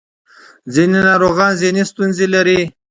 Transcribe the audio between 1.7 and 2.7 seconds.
ستونزې لري.